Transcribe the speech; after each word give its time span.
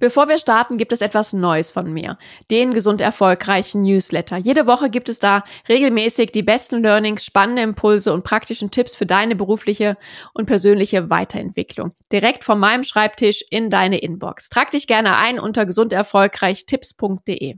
Bevor 0.00 0.28
wir 0.28 0.38
starten, 0.38 0.78
gibt 0.78 0.92
es 0.92 1.00
etwas 1.00 1.32
Neues 1.32 1.72
von 1.72 1.92
mir. 1.92 2.18
Den 2.50 2.72
gesund 2.72 3.00
erfolgreichen 3.00 3.82
Newsletter. 3.82 4.36
Jede 4.36 4.66
Woche 4.66 4.90
gibt 4.90 5.08
es 5.08 5.18
da 5.18 5.42
regelmäßig 5.68 6.30
die 6.30 6.44
besten 6.44 6.82
Learnings, 6.82 7.24
spannende 7.24 7.62
Impulse 7.62 8.12
und 8.12 8.22
praktischen 8.22 8.70
Tipps 8.70 8.94
für 8.94 9.06
deine 9.06 9.34
berufliche 9.34 9.96
und 10.34 10.46
persönliche 10.46 11.10
Weiterentwicklung. 11.10 11.92
Direkt 12.12 12.44
von 12.44 12.60
meinem 12.60 12.84
Schreibtisch 12.84 13.42
in 13.50 13.70
deine 13.70 13.98
Inbox. 13.98 14.48
Trag 14.48 14.70
dich 14.70 14.86
gerne 14.86 15.16
ein 15.16 15.40
unter 15.40 15.66
gesunderfolgreichtipps.de. 15.66 17.56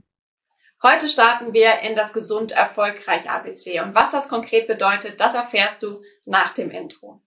Heute 0.83 1.09
starten 1.09 1.53
wir 1.53 1.81
in 1.81 1.95
das 1.95 2.11
gesund 2.11 2.53
erfolgreich 2.53 3.29
ABC. 3.29 3.81
Und 3.81 3.93
was 3.93 4.09
das 4.09 4.29
konkret 4.29 4.65
bedeutet, 4.65 5.21
das 5.21 5.35
erfährst 5.35 5.83
du 5.83 6.01
nach 6.25 6.55
dem 6.55 6.71
Intro. 6.71 7.21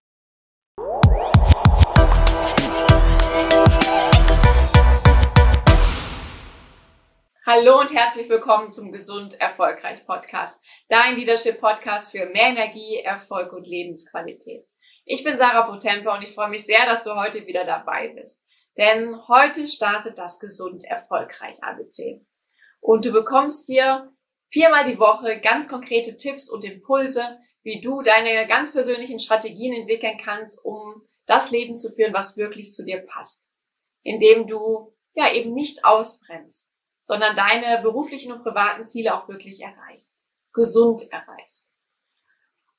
Hallo 7.57 7.79
und 7.79 7.95
herzlich 7.95 8.29
willkommen 8.29 8.73
zum 8.73 8.91
Gesund 8.91 9.41
Erfolgreich 9.41 10.05
Podcast, 10.05 10.61
dein 10.89 11.15
Leadership 11.15 11.61
Podcast 11.61 12.11
für 12.11 12.27
mehr 12.27 12.49
Energie, 12.49 12.97
Erfolg 12.97 13.53
und 13.53 13.69
Lebensqualität. 13.69 14.67
Ich 15.05 15.23
bin 15.23 15.39
Sarah 15.39 15.63
Potempe 15.63 16.11
und 16.11 16.25
ich 16.25 16.35
freue 16.35 16.49
mich 16.49 16.67
sehr, 16.67 16.85
dass 16.85 17.05
du 17.05 17.15
heute 17.15 17.47
wieder 17.47 17.65
dabei 17.65 18.09
bist. 18.09 18.43
Denn 18.77 19.17
heute 19.29 19.69
startet 19.69 20.19
das 20.19 20.41
Gesund 20.41 20.83
Erfolgreich 20.83 21.63
ABC. 21.63 22.27
Und 22.81 23.05
du 23.05 23.13
bekommst 23.13 23.67
hier 23.67 24.13
viermal 24.51 24.85
die 24.91 24.99
Woche 24.99 25.41
ganz 25.41 25.69
konkrete 25.69 26.17
Tipps 26.17 26.51
und 26.51 26.65
Impulse, 26.65 27.39
wie 27.63 27.81
du 27.81 28.03
deine 28.03 28.49
ganz 28.49 28.73
persönlichen 28.73 29.21
Strategien 29.21 29.75
entwickeln 29.75 30.19
kannst, 30.21 30.65
um 30.65 31.05
das 31.27 31.53
Leben 31.53 31.77
zu 31.77 31.93
führen, 31.93 32.15
was 32.15 32.37
wirklich 32.37 32.73
zu 32.73 32.85
dir 32.85 33.07
passt. 33.07 33.49
Indem 34.03 34.49
du 34.49 34.93
ja 35.15 35.33
eben 35.33 35.55
nicht 35.55 35.85
ausbrennst 35.85 36.74
sondern 37.05 37.37
deine 37.37 37.81
beruflichen 37.83 38.33
und 38.33 38.43
privaten 38.43 38.85
Ziele 38.85 39.15
auch 39.15 39.29
wirklich 39.29 39.63
erreichst, 39.63 40.27
gesund 40.53 41.03
erreichst. 41.13 41.77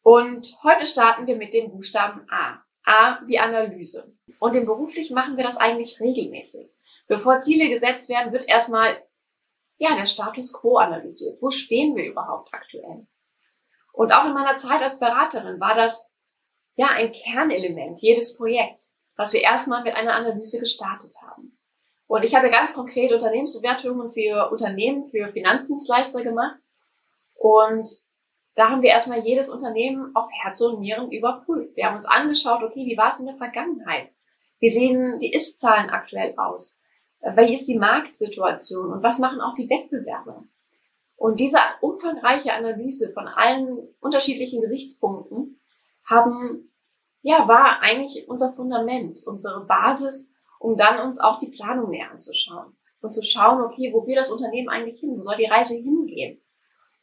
Und 0.02 0.58
heute 0.63 0.86
starten 0.86 1.25
wir 1.27 1.38
mit 1.38 1.53
dem 1.53 1.72
Buchstaben 1.72 2.27
A. 2.30 2.61
A 2.83 3.19
wie 3.25 3.39
Analyse. 3.39 4.13
Und 4.39 4.55
im 4.55 4.66
beruflichen 4.66 5.16
machen 5.16 5.38
wir 5.38 5.44
das 5.44 5.58
eigentlich 5.58 6.00
regelmäßig. 6.00 6.67
Bevor 7.08 7.39
Ziele 7.39 7.69
gesetzt 7.69 8.09
werden, 8.09 8.33
wird 8.33 8.47
erstmal 8.47 9.02
ja, 9.77 9.95
der 9.95 10.05
Status 10.05 10.53
quo 10.53 10.78
analysiert. 10.78 11.41
Wo 11.41 11.50
stehen 11.50 11.95
wir 11.95 12.05
überhaupt 12.05 12.53
aktuell? 12.53 13.07
Und 13.94 14.11
auch 14.11 14.25
in 14.25 14.33
meiner 14.33 14.57
Zeit 14.57 14.81
als 14.81 15.00
Beraterin 15.00 15.59
war 15.59 15.75
das 15.75 16.11
ja 16.75 16.88
ein 16.89 17.11
Kernelement 17.11 18.02
jedes 18.02 18.38
Projekts, 18.38 18.95
was 19.16 19.33
wir 19.33 19.41
erstmal 19.41 19.83
mit 19.83 19.95
einer 19.95 20.13
Analyse 20.13 20.59
gestartet 20.59 21.13
haben. 21.22 21.55
Und 22.16 22.23
ich 22.23 22.33
habe 22.33 22.49
ganz 22.49 22.73
konkret 22.73 23.11
Unternehmensbewertungen 23.11 24.09
für 24.09 24.49
Unternehmen, 24.49 25.03
für 25.03 25.27
Finanzdienstleister 25.27 26.23
gemacht. 26.23 26.55
Und 27.33 27.89
da 28.55 28.69
haben 28.69 28.81
wir 28.81 28.89
erstmal 28.91 29.19
jedes 29.19 29.49
Unternehmen 29.49 30.16
auf 30.16 30.30
Herz 30.31 30.61
und 30.61 30.80
Nieren 30.80 31.11
überprüft. 31.11 31.75
Wir 31.75 31.88
haben 31.88 31.97
uns 31.97 32.05
angeschaut, 32.05 32.63
okay, 32.63 32.85
wie 32.85 32.95
war 32.95 33.09
es 33.11 33.19
in 33.19 33.25
der 33.25 33.35
Vergangenheit? 33.35 34.07
Wie 34.59 34.69
sehen 34.69 35.19
die 35.19 35.33
Ist-Zahlen 35.33 35.89
aktuell 35.89 36.33
aus? 36.38 36.80
Wie 37.35 37.53
ist 37.53 37.67
die 37.67 37.77
Marktsituation? 37.77 38.94
Und 38.94 39.03
was 39.03 39.19
machen 39.19 39.41
auch 39.41 39.53
die 39.53 39.69
Wettbewerber? 39.69 40.41
Und 41.17 41.41
diese 41.41 41.57
umfangreiche 41.81 42.53
Analyse 42.53 43.11
von 43.11 43.27
allen 43.27 43.89
unterschiedlichen 44.00 44.61
Gesichtspunkten 44.61 45.59
haben, 46.05 46.72
ja, 47.23 47.45
war 47.50 47.81
eigentlich 47.81 48.29
unser 48.29 48.53
Fundament, 48.53 49.27
unsere 49.27 49.66
Basis, 49.66 50.31
um 50.59 50.75
dann 50.78 51.06
uns 51.06 51.20
auch 51.20 51.39
die 51.39 51.52
Planung 51.52 51.89
näher 51.89 52.11
anzuschauen 52.11 52.75
und 53.02 53.14
zu 53.14 53.23
schauen, 53.23 53.61
okay, 53.61 53.92
wo 53.94 54.06
will 54.06 54.16
das 54.16 54.31
Unternehmen 54.31 54.70
eigentlich 54.70 55.00
hin? 55.00 55.17
Wo 55.17 55.22
soll 55.22 55.38
die 55.38 55.45
Reise 55.45 55.75
hingehen? 55.75 56.42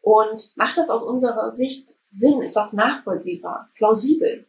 Und 0.01 0.57
macht 0.57 0.77
das 0.77 0.91
aus 0.91 1.03
unserer 1.03 1.51
Sicht 1.51 1.91
Sinn? 2.13 2.43
Ist 2.43 2.57
das 2.57 2.73
nachvollziehbar, 2.73 3.71
plausibel? 3.77 4.45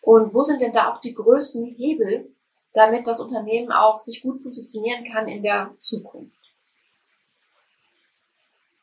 Und 0.00 0.32
wo 0.32 0.42
sind 0.42 0.60
denn 0.60 0.72
da 0.72 0.92
auch 0.92 1.00
die 1.00 1.14
größten 1.14 1.64
Hebel, 1.64 2.32
damit 2.72 3.06
das 3.06 3.20
Unternehmen 3.20 3.72
auch 3.72 3.98
sich 3.98 4.22
gut 4.22 4.42
positionieren 4.42 5.04
kann 5.04 5.26
in 5.28 5.42
der 5.42 5.74
Zukunft? 5.80 6.36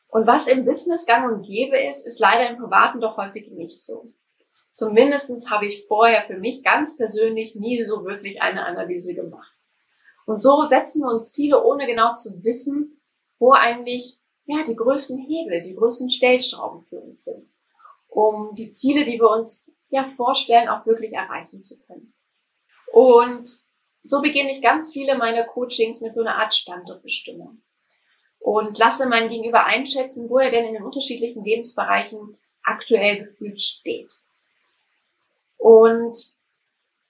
Und 0.08 0.26
was 0.26 0.46
im 0.46 0.64
Business 0.64 1.04
gang 1.04 1.30
und 1.30 1.42
gäbe 1.42 1.78
ist, 1.78 2.06
ist 2.06 2.20
leider 2.20 2.48
im 2.48 2.58
Privaten 2.58 3.00
doch 3.00 3.16
häufig 3.16 3.50
nicht 3.50 3.82
so. 3.82 4.12
Zumindestens 4.76 5.50
habe 5.50 5.64
ich 5.64 5.86
vorher 5.86 6.26
für 6.26 6.36
mich 6.36 6.62
ganz 6.62 6.98
persönlich 6.98 7.54
nie 7.54 7.82
so 7.84 8.04
wirklich 8.04 8.42
eine 8.42 8.66
Analyse 8.66 9.14
gemacht. 9.14 9.50
Und 10.26 10.42
so 10.42 10.64
setzen 10.64 11.00
wir 11.00 11.08
uns 11.08 11.32
Ziele, 11.32 11.64
ohne 11.64 11.86
genau 11.86 12.12
zu 12.14 12.44
wissen, 12.44 13.00
wo 13.38 13.52
eigentlich 13.52 14.18
ja 14.44 14.64
die 14.64 14.76
größten 14.76 15.18
Hebel, 15.18 15.62
die 15.62 15.74
größten 15.74 16.10
Stellschrauben 16.10 16.82
für 16.82 17.00
uns 17.00 17.24
sind, 17.24 17.48
um 18.08 18.54
die 18.54 18.70
Ziele, 18.70 19.06
die 19.06 19.18
wir 19.18 19.30
uns 19.30 19.78
ja 19.88 20.04
vorstellen, 20.04 20.68
auch 20.68 20.84
wirklich 20.84 21.14
erreichen 21.14 21.62
zu 21.62 21.78
können. 21.86 22.12
Und 22.92 23.48
so 24.02 24.20
beginne 24.20 24.52
ich 24.52 24.60
ganz 24.60 24.92
viele 24.92 25.16
meiner 25.16 25.44
Coachings 25.44 26.02
mit 26.02 26.12
so 26.12 26.20
einer 26.20 26.36
Art 26.36 26.54
Standortbestimmung 26.54 27.62
und 28.40 28.76
lasse 28.76 29.08
meinen 29.08 29.30
Gegenüber 29.30 29.64
einschätzen, 29.64 30.28
wo 30.28 30.38
er 30.38 30.50
denn 30.50 30.66
in 30.66 30.74
den 30.74 30.84
unterschiedlichen 30.84 31.42
Lebensbereichen 31.44 32.36
aktuell 32.62 33.20
gefühlt 33.20 33.62
steht. 33.62 34.12
Und 35.66 36.16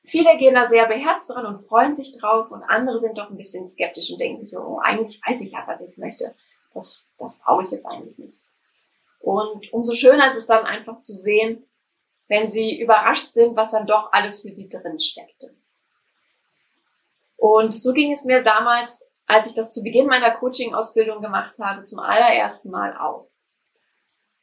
viele 0.02 0.38
gehen 0.38 0.54
da 0.54 0.66
sehr 0.66 0.86
beherzt 0.86 1.28
dran 1.28 1.44
und 1.44 1.66
freuen 1.66 1.94
sich 1.94 2.18
drauf 2.18 2.50
und 2.50 2.62
andere 2.62 2.98
sind 2.98 3.18
doch 3.18 3.28
ein 3.28 3.36
bisschen 3.36 3.68
skeptisch 3.68 4.10
und 4.10 4.18
denken 4.18 4.46
sich, 4.46 4.56
oh, 4.56 4.78
eigentlich 4.82 5.20
weiß 5.26 5.42
ich 5.42 5.52
ja, 5.52 5.62
was 5.66 5.82
ich 5.82 5.98
möchte. 5.98 6.34
Das, 6.72 7.04
das 7.18 7.40
brauche 7.40 7.64
ich 7.64 7.70
jetzt 7.70 7.84
eigentlich 7.84 8.16
nicht. 8.16 8.40
Und 9.20 9.70
umso 9.74 9.92
schöner 9.92 10.30
ist 10.30 10.38
es 10.38 10.46
dann 10.46 10.64
einfach 10.64 11.00
zu 11.00 11.12
sehen, 11.12 11.68
wenn 12.28 12.50
sie 12.50 12.80
überrascht 12.80 13.34
sind, 13.34 13.56
was 13.56 13.72
dann 13.72 13.86
doch 13.86 14.10
alles 14.10 14.40
für 14.40 14.50
sie 14.50 14.70
drin 14.70 15.00
steckte. 15.00 15.54
Und 17.36 17.74
so 17.74 17.92
ging 17.92 18.10
es 18.10 18.24
mir 18.24 18.42
damals, 18.42 19.06
als 19.26 19.48
ich 19.48 19.54
das 19.54 19.74
zu 19.74 19.82
Beginn 19.82 20.06
meiner 20.06 20.30
Coaching-Ausbildung 20.30 21.20
gemacht 21.20 21.58
habe, 21.62 21.82
zum 21.82 21.98
allerersten 21.98 22.70
Mal 22.70 22.96
auch. 22.96 23.28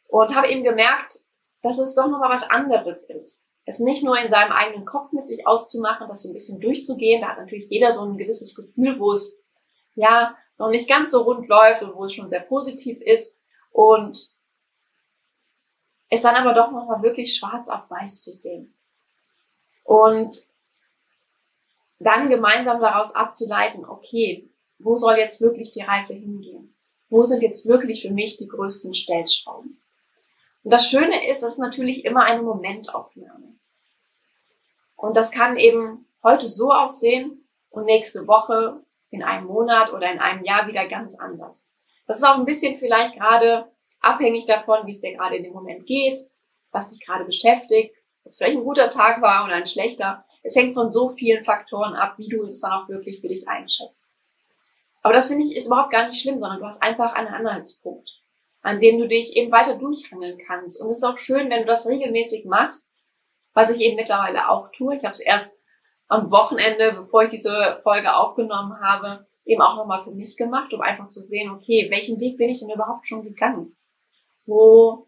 Und 0.08 0.36
habe 0.36 0.50
eben 0.50 0.64
gemerkt, 0.64 1.22
dass 1.64 1.80
es 1.80 1.96
doch 1.96 2.08
nochmal 2.08 2.30
was 2.30 2.48
anderes 2.48 3.10
ist 3.10 3.43
es 3.66 3.80
nicht 3.80 4.04
nur 4.04 4.18
in 4.18 4.30
seinem 4.30 4.52
eigenen 4.52 4.86
Kopf 4.86 5.12
mit 5.12 5.28
sich 5.28 5.48
auszumachen, 5.48 6.08
das 6.08 6.24
so 6.24 6.30
ein 6.30 6.34
bisschen 6.34 6.60
durchzugehen. 6.60 7.22
Da 7.22 7.30
hat 7.30 7.38
natürlich 7.38 7.70
jeder 7.70 7.92
so 7.92 8.02
ein 8.04 8.18
gewisses 8.18 8.56
Gefühl, 8.56 9.00
wo 9.00 9.14
es 9.14 9.42
ja 9.96 10.36
noch 10.58 10.70
nicht 10.70 10.88
ganz 10.90 11.12
so 11.12 11.22
rund 11.22 11.48
läuft 11.48 11.82
und 11.82 11.96
wo 11.96 12.06
es 12.06 12.14
schon 12.14 12.30
sehr 12.30 12.42
positiv 12.42 13.02
ist. 13.02 13.38
Und 13.72 14.36
es 16.10 16.22
dann 16.22 16.36
aber 16.36 16.54
doch 16.54 16.72
nochmal 16.72 17.02
wirklich 17.02 17.36
schwarz 17.36 17.70
auf 17.70 17.90
weiß 17.90 18.22
zu 18.22 18.34
sehen. 18.34 18.78
Und 19.84 20.38
dann 22.00 22.30
gemeinsam 22.30 22.82
daraus 22.82 23.16
abzuleiten, 23.16 23.86
okay, 23.86 24.50
wo 24.78 24.96
soll 24.96 25.18
jetzt 25.18 25.42
wirklich 25.42 25.72
die 25.72 25.82
Reise 25.82 26.14
hingehen? 26.14 26.76
Wo 27.10 27.24
sind 27.24 27.42
jetzt 27.42 27.68
wirklich 27.68 28.02
für 28.02 28.12
mich 28.12 28.38
die 28.38 28.48
größten 28.48 28.94
Stellschrauben? 28.94 29.82
Und 30.64 30.72
das 30.72 30.88
Schöne 30.88 31.30
ist, 31.30 31.44
das 31.44 31.54
ist 31.54 31.60
natürlich 31.60 32.06
immer 32.06 32.24
eine 32.24 32.42
Momentaufnahme. 32.42 33.53
Und 35.04 35.18
das 35.18 35.32
kann 35.32 35.58
eben 35.58 36.06
heute 36.24 36.48
so 36.48 36.72
aussehen 36.72 37.46
und 37.70 37.84
nächste 37.84 38.26
Woche 38.26 38.86
in 39.10 39.22
einem 39.22 39.48
Monat 39.48 39.92
oder 39.92 40.10
in 40.10 40.20
einem 40.20 40.42
Jahr 40.44 40.66
wieder 40.66 40.88
ganz 40.88 41.20
anders. 41.20 41.74
Das 42.08 42.20
ist 42.20 42.24
auch 42.24 42.38
ein 42.38 42.46
bisschen 42.46 42.78
vielleicht 42.78 43.16
gerade 43.16 43.70
abhängig 44.00 44.46
davon, 44.46 44.88
wie 44.88 44.92
es 44.92 45.02
dir 45.02 45.12
gerade 45.12 45.36
in 45.36 45.44
dem 45.44 45.52
Moment 45.52 45.86
geht, 45.88 46.18
was 46.72 46.92
dich 46.92 47.06
gerade 47.06 47.26
beschäftigt, 47.26 47.94
ob 48.24 48.32
es 48.32 48.38
vielleicht 48.38 48.56
ein 48.56 48.64
guter 48.64 48.90
Tag 48.90 49.22
war 49.22 49.44
oder 49.44 49.56
ein 49.56 49.66
schlechter. 49.66 50.24
Es 50.42 50.56
hängt 50.56 50.74
von 50.74 50.90
so 50.90 51.10
vielen 51.10 51.44
Faktoren 51.44 51.96
ab, 51.96 52.14
wie 52.16 52.30
du 52.30 52.46
es 52.46 52.62
dann 52.62 52.72
auch 52.72 52.88
wirklich 52.88 53.20
für 53.20 53.28
dich 53.28 53.46
einschätzt. 53.46 54.08
Aber 55.02 55.14
das 55.14 55.28
finde 55.28 55.44
ich 55.44 55.58
ist 55.58 55.66
überhaupt 55.66 55.92
gar 55.92 56.08
nicht 56.08 56.22
schlimm, 56.22 56.40
sondern 56.40 56.60
du 56.60 56.66
hast 56.66 56.82
einfach 56.82 57.12
einen 57.12 57.28
Anhaltspunkt 57.28 58.10
an 58.66 58.80
dem 58.80 58.98
du 58.98 59.10
dich 59.10 59.36
eben 59.36 59.52
weiter 59.52 59.78
durchhangeln 59.78 60.40
kannst. 60.48 60.82
Und 60.82 60.90
es 60.90 61.00
ist 61.00 61.04
auch 61.04 61.18
schön, 61.18 61.50
wenn 61.50 61.64
du 61.64 61.66
das 61.66 61.86
regelmäßig 61.86 62.46
machst, 62.46 62.90
was 63.54 63.70
ich 63.70 63.82
eben 63.82 63.96
mittlerweile 63.96 64.50
auch 64.50 64.72
tue. 64.72 64.96
Ich 64.96 65.04
habe 65.04 65.14
es 65.14 65.20
erst 65.20 65.60
am 66.08 66.30
Wochenende, 66.32 66.94
bevor 66.94 67.24
ich 67.24 67.30
diese 67.30 67.78
Folge 67.82 68.16
aufgenommen 68.16 68.80
habe, 68.82 69.26
eben 69.46 69.62
auch 69.62 69.76
nochmal 69.76 70.02
für 70.02 70.12
mich 70.12 70.38
gemacht, 70.38 70.74
um 70.74 70.82
einfach 70.82 71.08
zu 71.08 71.22
sehen, 71.22 71.52
okay, 71.52 71.88
welchen 71.90 72.20
Weg 72.20 72.38
bin 72.38 72.50
ich 72.50 72.60
denn 72.60 72.70
überhaupt 72.70 73.08
schon 73.08 73.24
gegangen? 73.24 73.76
Wo, 74.46 75.08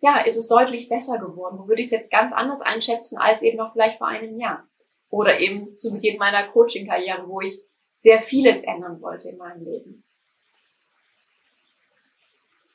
ja, 0.00 0.18
ist 0.20 0.36
es 0.36 0.48
deutlich 0.48 0.88
besser 0.88 1.18
geworden? 1.18 1.58
Wo 1.58 1.68
würde 1.68 1.80
ich 1.80 1.86
es 1.86 1.92
jetzt 1.92 2.10
ganz 2.10 2.32
anders 2.32 2.60
einschätzen 2.60 3.18
als 3.18 3.42
eben 3.42 3.56
noch 3.56 3.72
vielleicht 3.72 3.98
vor 3.98 4.08
einem 4.08 4.36
Jahr? 4.36 4.66
Oder 5.10 5.38
eben 5.38 5.78
zu 5.78 5.92
Beginn 5.92 6.18
meiner 6.18 6.48
Coaching-Karriere, 6.48 7.28
wo 7.28 7.40
ich 7.40 7.60
sehr 7.94 8.18
vieles 8.18 8.62
ändern 8.64 9.00
wollte 9.00 9.30
in 9.30 9.38
meinem 9.38 9.64
Leben. 9.64 10.04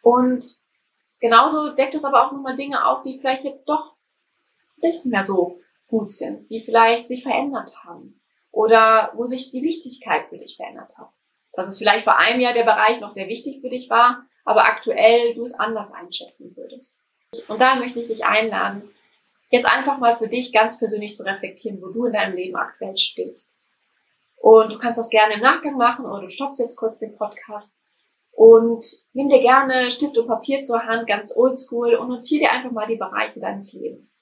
Und 0.02 0.44
genauso 1.20 1.74
deckt 1.74 1.94
es 1.94 2.06
aber 2.06 2.26
auch 2.26 2.32
nochmal 2.32 2.56
Dinge 2.56 2.88
auf, 2.88 3.04
die 3.04 3.18
vielleicht 3.18 3.44
jetzt 3.44 3.68
doch 3.70 3.96
nicht 4.84 5.06
mehr 5.06 5.24
so 5.24 5.60
gut 5.88 6.12
sind, 6.12 6.50
die 6.50 6.62
vielleicht 6.62 7.08
sich 7.08 7.24
verändert 7.24 7.84
haben. 7.84 8.22
oder 8.52 9.12
wo 9.16 9.26
sich 9.26 9.52
die 9.52 9.64
Wichtigkeit 9.64 10.28
für 10.28 10.38
dich 10.38 10.58
verändert 10.58 10.98
hat. 10.98 11.10
Dass 11.54 11.68
es 11.68 11.78
vielleicht 11.78 12.04
vor 12.04 12.20
einem 12.20 12.42
Jahr 12.42 12.54
der 12.54 12.64
Bereich 12.64 13.00
noch 13.00 13.12
sehr 13.12 13.28
wichtig 13.28 13.62
für 13.62 13.70
dich 13.70 13.90
war, 13.90 14.26
aber 14.46 14.66
aktuell 14.66 15.34
du 15.34 15.44
es 15.44 15.54
anders 15.54 15.94
einschätzen 15.94 16.56
würdest. 16.56 17.00
Und 17.48 17.62
da 17.62 17.76
möchte 17.76 18.02
ich 18.02 18.08
dich 18.08 18.26
einladen, 18.26 18.84
jetzt 19.50 19.66
einfach 19.66 19.98
mal 20.00 20.16
für 20.16 20.28
dich 20.28 20.52
ganz 20.52 20.80
persönlich 20.80 21.16
zu 21.16 21.24
reflektieren, 21.24 21.82
wo 21.82 21.92
du 21.92 22.06
in 22.06 22.14
deinem 22.14 22.36
Leben 22.36 22.56
aktuell 22.56 22.98
stehst. 22.98 23.50
Und 24.38 24.72
du 24.74 24.78
kannst 24.78 24.98
das 24.98 25.10
gerne 25.10 25.36
im 25.36 25.42
Nachgang 25.42 25.78
machen 25.78 26.06
oder 26.06 26.22
du 26.22 26.30
stoppst 26.30 26.60
jetzt 26.60 26.76
kurz 26.76 27.00
den 27.00 27.16
Podcast 27.16 27.78
und 28.32 28.86
nimm 29.14 29.30
dir 29.30 29.42
gerne 29.42 29.92
Stift 29.92 30.18
und 30.18 30.28
Papier 30.28 30.64
zur 30.64 30.84
Hand, 30.84 31.08
ganz 31.08 31.36
oldschool 31.36 31.96
und 31.96 32.10
notiere 32.10 32.46
dir 32.46 32.52
einfach 32.52 32.72
mal 32.72 32.88
die 32.88 32.96
Bereiche 32.96 33.40
deines 33.40 33.72
Lebens. 33.74 34.21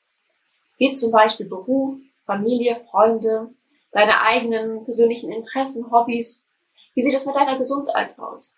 Wie 0.80 0.94
zum 0.94 1.12
Beispiel 1.12 1.46
Beruf, 1.46 1.94
Familie, 2.26 2.76
Freunde, 2.76 3.54
deine 3.92 4.22
eigenen 4.22 4.84
persönlichen 4.86 5.32
Interessen, 5.32 5.92
Hobbys. 5.92 6.48
Wie 6.96 7.04
sieht 7.04 7.14
es 7.14 7.26
mit 7.26 7.36
deiner 7.36 7.58
Gesundheit 7.58 8.18
aus? 8.18 8.56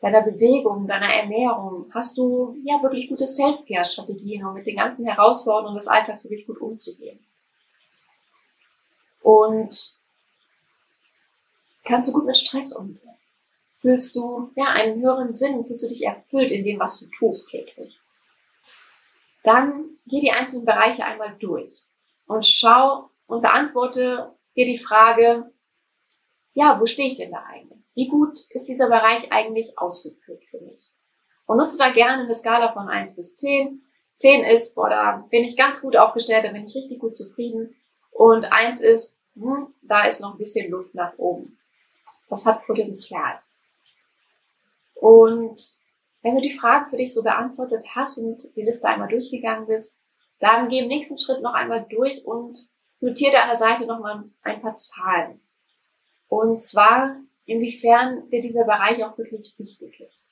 Deiner 0.00 0.22
Bewegung, 0.22 0.86
deiner 0.86 1.12
Ernährung? 1.12 1.90
Hast 1.92 2.16
du 2.16 2.56
ja 2.64 2.82
wirklich 2.82 3.08
gute 3.08 3.26
Self-Care-Strategien, 3.26 4.46
um 4.46 4.54
mit 4.54 4.66
den 4.66 4.76
ganzen 4.76 5.04
Herausforderungen 5.04 5.76
des 5.76 5.88
Alltags 5.88 6.24
wirklich 6.24 6.46
gut 6.46 6.60
umzugehen? 6.60 7.18
Und 9.22 9.98
kannst 11.84 12.08
du 12.08 12.12
gut 12.12 12.24
mit 12.24 12.36
Stress 12.36 12.72
umgehen? 12.72 13.00
Fühlst 13.72 14.14
du 14.14 14.50
ja 14.54 14.66
einen 14.66 15.02
höheren 15.02 15.34
Sinn? 15.34 15.64
Fühlst 15.64 15.84
du 15.84 15.88
dich 15.88 16.04
erfüllt 16.04 16.50
in 16.50 16.64
dem, 16.64 16.78
was 16.78 17.00
du 17.00 17.06
tust 17.06 17.48
täglich? 17.50 17.98
Dann 19.42 19.84
geh 20.10 20.20
die 20.20 20.32
einzelnen 20.32 20.64
Bereiche 20.64 21.04
einmal 21.04 21.36
durch 21.38 21.84
und 22.26 22.44
schau 22.46 23.10
und 23.26 23.42
beantworte 23.42 24.34
dir 24.56 24.66
die 24.66 24.78
Frage, 24.78 25.52
ja, 26.52 26.78
wo 26.80 26.86
stehe 26.86 27.08
ich 27.08 27.16
denn 27.16 27.30
da 27.30 27.44
eigentlich? 27.48 27.78
Wie 27.94 28.08
gut 28.08 28.38
ist 28.50 28.66
dieser 28.66 28.88
Bereich 28.88 29.32
eigentlich 29.32 29.78
ausgeführt 29.78 30.42
für 30.44 30.60
mich? 30.60 30.92
Und 31.46 31.58
nutze 31.58 31.78
da 31.78 31.90
gerne 31.90 32.24
eine 32.24 32.34
Skala 32.34 32.72
von 32.72 32.88
1 32.88 33.16
bis 33.16 33.36
10. 33.36 33.82
10 34.16 34.44
ist, 34.44 34.74
boah, 34.74 34.88
da 34.88 35.26
bin 35.30 35.44
ich 35.44 35.56
ganz 35.56 35.80
gut 35.80 35.96
aufgestellt, 35.96 36.44
da 36.44 36.52
bin 36.52 36.66
ich 36.66 36.74
richtig 36.74 37.00
gut 37.00 37.16
zufrieden. 37.16 37.74
Und 38.10 38.52
1 38.52 38.80
ist, 38.80 39.18
hm, 39.34 39.74
da 39.82 40.04
ist 40.04 40.20
noch 40.20 40.32
ein 40.32 40.38
bisschen 40.38 40.70
Luft 40.70 40.94
nach 40.94 41.16
oben. 41.18 41.58
Das 42.28 42.46
hat 42.46 42.64
Potenzial. 42.66 43.40
Und 44.94 45.60
wenn 46.22 46.34
du 46.34 46.40
die 46.40 46.52
Fragen 46.52 46.88
für 46.88 46.96
dich 46.96 47.14
so 47.14 47.22
beantwortet 47.22 47.84
hast 47.94 48.18
und 48.18 48.54
die 48.56 48.62
Liste 48.62 48.86
einmal 48.86 49.08
durchgegangen 49.08 49.66
bist, 49.66 49.99
dann 50.40 50.68
geh 50.68 50.80
im 50.80 50.88
nächsten 50.88 51.18
Schritt 51.18 51.42
noch 51.42 51.54
einmal 51.54 51.86
durch 51.88 52.24
und 52.24 52.68
notiere 53.00 53.42
an 53.42 53.48
der 53.48 53.58
Seite 53.58 53.86
nochmal 53.86 54.24
ein 54.42 54.60
paar 54.60 54.74
Zahlen. 54.76 55.40
Und 56.28 56.62
zwar, 56.62 57.16
inwiefern 57.44 58.28
dir 58.30 58.40
dieser 58.40 58.64
Bereich 58.64 59.02
auch 59.04 59.16
wirklich 59.18 59.54
wichtig 59.58 60.00
ist. 60.00 60.30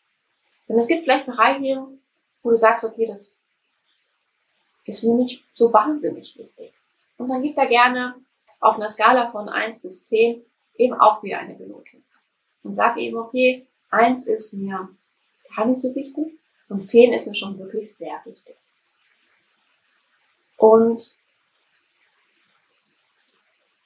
Denn 0.69 0.79
es 0.79 0.87
gibt 0.87 1.03
vielleicht 1.03 1.27
Bereiche, 1.27 1.87
wo 2.43 2.51
du 2.51 2.57
sagst, 2.57 2.85
okay, 2.85 3.07
das 3.07 3.39
ist 4.85 5.05
mir 5.05 5.15
nicht 5.15 5.45
so 5.55 5.73
wahnsinnig 5.73 6.39
wichtig. 6.39 6.73
Und 7.17 7.29
dann 7.29 7.43
gib 7.43 7.57
da 7.57 7.67
gerne 7.67 8.15
auf 8.61 8.77
einer 8.77 8.89
Skala 8.89 9.31
von 9.31 9.49
1 9.49 9.83
bis 9.83 10.07
10 10.07 10.43
eben 10.77 10.95
auch 10.95 11.23
wieder 11.23 11.39
eine 11.39 11.55
Benotung. 11.55 12.03
Und 12.63 12.75
sag 12.75 12.97
eben, 12.97 13.17
okay, 13.17 13.67
1 13.91 14.27
ist 14.27 14.55
mir 14.55 14.89
gar 15.55 15.67
nicht 15.67 15.81
so 15.81 15.95
wichtig 15.95 16.39
und 16.69 16.83
10 16.83 17.13
ist 17.13 17.27
mir 17.27 17.35
schon 17.35 17.59
wirklich 17.59 17.95
sehr 17.95 18.21
wichtig. 18.25 18.57
Und 20.59 21.15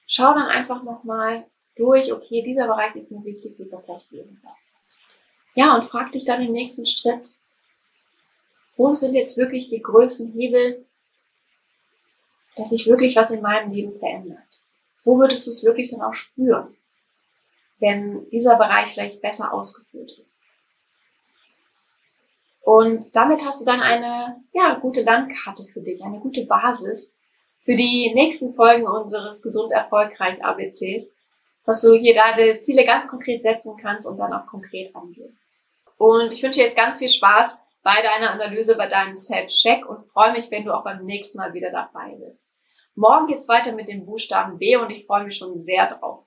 schau 0.08 0.34
dann 0.34 0.48
einfach 0.48 0.82
nochmal 0.82 1.46
durch, 1.76 2.12
okay, 2.12 2.42
dieser 2.42 2.66
Bereich 2.66 2.96
ist 2.96 3.12
mir 3.12 3.24
wichtig, 3.24 3.56
dieser 3.56 3.80
vielleicht 3.80 4.10
weniger. 4.10 4.56
Ja, 5.54 5.74
und 5.74 5.84
frag 5.84 6.12
dich 6.12 6.24
dann 6.24 6.42
im 6.42 6.52
nächsten 6.52 6.86
Schritt, 6.86 7.36
wo 8.76 8.92
sind 8.94 9.14
jetzt 9.14 9.36
wirklich 9.36 9.68
die 9.68 9.82
größten 9.82 10.32
Hebel, 10.32 10.84
dass 12.56 12.70
sich 12.70 12.86
wirklich 12.86 13.16
was 13.16 13.30
in 13.30 13.42
meinem 13.42 13.70
Leben 13.70 13.96
verändert? 13.98 14.38
Wo 15.04 15.18
würdest 15.18 15.46
du 15.46 15.50
es 15.50 15.62
wirklich 15.62 15.90
dann 15.90 16.02
auch 16.02 16.14
spüren, 16.14 16.74
wenn 17.80 18.28
dieser 18.30 18.56
Bereich 18.56 18.92
vielleicht 18.92 19.20
besser 19.20 19.52
ausgeführt 19.52 20.10
ist? 20.18 20.38
Und 22.62 23.14
damit 23.14 23.44
hast 23.44 23.60
du 23.60 23.64
dann 23.64 23.80
eine 23.80 24.42
ja, 24.52 24.74
gute 24.74 25.02
Landkarte 25.02 25.64
für 25.64 25.80
dich, 25.80 26.02
eine 26.04 26.20
gute 26.20 26.46
Basis 26.46 27.14
für 27.60 27.76
die 27.76 28.12
nächsten 28.14 28.54
Folgen 28.54 28.86
unseres 28.86 29.42
gesund 29.42 29.72
erfolgreich 29.72 30.44
ABCs, 30.44 31.16
dass 31.64 31.80
du 31.80 31.94
hier 31.94 32.14
deine 32.14 32.58
Ziele 32.60 32.84
ganz 32.84 33.08
konkret 33.08 33.42
setzen 33.42 33.76
kannst 33.76 34.06
und 34.06 34.18
dann 34.18 34.32
auch 34.32 34.46
konkret 34.46 34.94
angehen. 34.94 35.36
Und 35.96 36.32
ich 36.32 36.42
wünsche 36.42 36.60
dir 36.60 36.66
jetzt 36.66 36.76
ganz 36.76 36.98
viel 36.98 37.08
Spaß 37.08 37.58
bei 37.82 38.00
deiner 38.02 38.30
Analyse, 38.30 38.76
bei 38.76 38.86
deinem 38.86 39.14
Self-Check 39.14 39.88
und 39.88 40.04
freue 40.04 40.32
mich, 40.32 40.50
wenn 40.50 40.64
du 40.64 40.72
auch 40.72 40.84
beim 40.84 41.04
nächsten 41.04 41.38
Mal 41.38 41.54
wieder 41.54 41.70
dabei 41.70 42.16
bist. 42.24 42.48
Morgen 42.94 43.26
geht's 43.26 43.48
weiter 43.48 43.72
mit 43.72 43.88
dem 43.88 44.06
Buchstaben 44.06 44.58
B 44.58 44.76
und 44.76 44.90
ich 44.90 45.06
freue 45.06 45.24
mich 45.24 45.36
schon 45.36 45.60
sehr 45.62 45.88
drauf. 45.88 46.24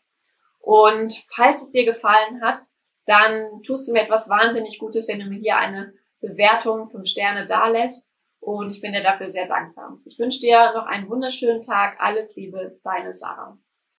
Und 0.60 1.14
falls 1.34 1.62
es 1.62 1.72
dir 1.72 1.86
gefallen 1.86 2.42
hat, 2.42 2.64
dann 3.06 3.62
tust 3.62 3.88
du 3.88 3.94
mir 3.94 4.02
etwas 4.02 4.30
wahnsinnig 4.30 4.80
Gutes, 4.80 5.08
wenn 5.08 5.20
du 5.20 5.26
mir 5.26 5.40
hier 5.40 5.58
eine 5.58 5.94
Bewertung, 6.22 6.88
fünf 6.88 7.08
Sterne 7.08 7.48
dalässt. 7.48 8.12
Und 8.40 8.76
ich 8.76 8.82
bin 8.82 8.94
dir 8.94 9.02
dafür 9.02 9.28
sehr 9.28 9.48
dankbar. 9.48 9.98
Ich 10.06 10.20
wünsche 10.20 10.40
dir 10.40 10.72
noch 10.74 10.86
einen 10.86 11.10
wunderschönen 11.10 11.62
Tag. 11.62 12.00
Alles 12.00 12.36
Liebe, 12.36 12.80
deine 12.84 13.12
Sarah. 13.12 13.58